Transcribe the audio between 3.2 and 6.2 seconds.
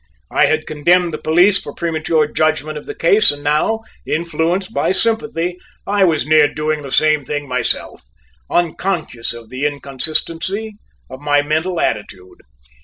and now, influenced by sympathy, I